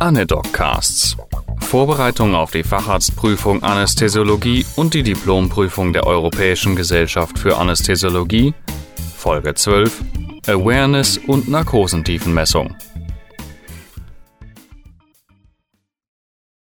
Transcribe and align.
Anedoccasts. 0.00 1.16
Vorbereitung 1.58 2.36
auf 2.36 2.52
die 2.52 2.62
Facharztprüfung 2.62 3.64
Anästhesiologie 3.64 4.64
und 4.76 4.94
die 4.94 5.02
Diplomprüfung 5.02 5.92
der 5.92 6.06
Europäischen 6.06 6.76
Gesellschaft 6.76 7.36
für 7.36 7.56
Anästhesiologie. 7.56 8.54
Folge 9.16 9.54
12. 9.54 10.04
Awareness 10.46 11.18
und 11.18 11.48
Narkosentiefenmessung. 11.48 12.76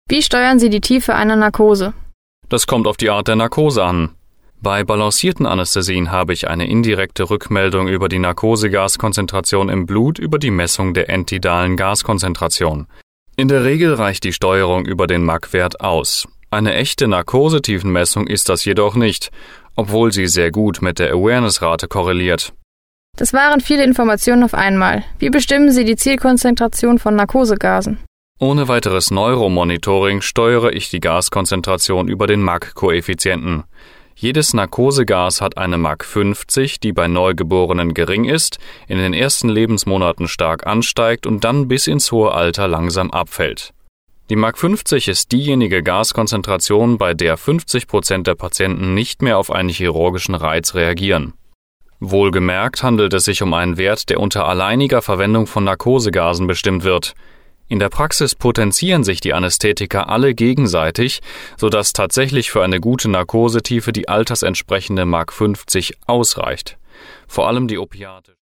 Wie 0.07 0.21
steuern 0.21 0.57
Sie 0.57 0.69
die 0.69 0.82
Tiefe 0.82 1.14
einer 1.14 1.36
Narkose? 1.36 1.93
Das 2.47 2.65
kommt 2.65 2.87
auf 2.87 2.96
die 2.96 3.09
Art 3.09 3.28
der 3.28 3.36
Narkose 3.36 3.83
an. 3.83 4.15
Bei 4.61 4.86
balancierten 4.86 5.46
Anästhesien 5.46 6.11
habe 6.11 6.32
ich 6.32 6.47
eine 6.47 6.68
indirekte 6.68 7.29
Rückmeldung 7.29 7.89
über 7.89 8.07
die 8.07 8.19
Narkosegaskonzentration 8.19 9.68
im 9.68 9.86
Blut 9.86 10.18
über 10.18 10.39
die 10.39 10.50
Messung 10.50 10.93
der 10.93 11.09
entidalen 11.09 11.75
Gaskonzentration. 11.75 12.87
In 13.39 13.50
der 13.50 13.64
Regel 13.64 13.93
reicht 13.93 14.23
die 14.23 14.33
Steuerung 14.33 14.87
über 14.87 15.05
den 15.05 15.23
MAC-Wert 15.23 15.82
aus. 15.82 16.27
Eine 16.50 16.73
echte 16.73 17.07
Narkosetiefenmessung 17.07 18.25
ist 18.25 18.50
das 18.50 18.65
jedoch 18.65 18.96
nicht, 18.96 19.29
obwohl 19.75 20.11
sie 20.11 20.25
sehr 20.25 20.50
gut 20.50 20.82
mit 20.82 20.97
der 20.97 21.11
Awareness-Rate 21.11 21.87
korreliert. 21.87 22.54
Das 23.15 23.33
waren 23.33 23.61
viele 23.61 23.83
Informationen 23.83 24.43
auf 24.43 24.55
einmal. 24.55 25.04
Wie 25.19 25.29
bestimmen 25.29 25.71
Sie 25.71 25.86
die 25.86 25.96
Zielkonzentration 25.96 26.97
von 26.97 27.15
Narkosegasen? 27.15 28.00
Ohne 28.39 28.68
weiteres 28.68 29.11
Neuromonitoring 29.11 30.21
steuere 30.21 30.74
ich 30.74 30.89
die 30.89 30.99
Gaskonzentration 30.99 32.08
über 32.08 32.25
den 32.25 32.41
MAC-Koeffizienten. 32.41 33.66
Jedes 34.19 34.55
Narkosegas 34.55 35.41
hat 35.41 35.59
eine 35.59 35.77
MAC 35.77 36.03
50, 36.03 36.80
die 36.80 36.91
bei 36.91 37.07
Neugeborenen 37.07 37.94
gering 37.94 38.25
ist, 38.25 38.57
in 38.88 38.97
den 38.97 39.13
ersten 39.13 39.47
Lebensmonaten 39.47 40.27
stark 40.27 40.66
ansteigt 40.66 41.27
und 41.27 41.43
dann 41.43 41.67
bis 41.67 41.85
ins 41.85 42.11
hohe 42.11 42.31
Alter 42.31 42.67
langsam 42.67 43.11
abfällt. 43.11 43.75
Die 44.31 44.35
MAC 44.35 44.57
50 44.57 45.07
ist 45.07 45.31
diejenige 45.31 45.83
Gaskonzentration, 45.83 46.97
bei 46.97 47.13
der 47.13 47.37
50 47.37 47.85
Prozent 47.85 48.25
der 48.25 48.33
Patienten 48.33 48.95
nicht 48.95 49.21
mehr 49.21 49.37
auf 49.37 49.51
einen 49.51 49.69
chirurgischen 49.69 50.33
Reiz 50.33 50.73
reagieren. 50.73 51.35
Wohlgemerkt 51.99 52.81
handelt 52.81 53.13
es 53.13 53.25
sich 53.25 53.43
um 53.43 53.53
einen 53.53 53.77
Wert, 53.77 54.09
der 54.09 54.19
unter 54.19 54.47
alleiniger 54.47 55.03
Verwendung 55.03 55.45
von 55.45 55.63
Narkosegasen 55.63 56.47
bestimmt 56.47 56.83
wird. 56.83 57.13
In 57.69 57.79
der 57.79 57.89
Praxis 57.89 58.33
potenzieren 58.33 59.03
sich 59.03 59.19
die 59.19 59.33
Anästhetika 59.33 60.03
alle 60.03 60.33
gegenseitig, 60.33 61.21
sodass 61.57 61.91
tatsächlich 61.91 62.49
für 62.49 62.63
eine 62.63 62.79
gute 62.79 63.09
Narkosetiefe 63.09 63.91
die 63.91 64.07
altersentsprechende 64.07 65.05
Mark 65.05 65.33
50 65.33 65.97
ausreicht. 66.05 66.77
Vor 67.27 67.47
allem 67.47 67.67
die 67.67 67.77
Opiate 67.77 68.35